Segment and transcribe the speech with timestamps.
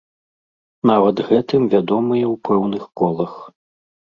[0.91, 3.33] Нават гэтым вядомыя ў пэўных колах.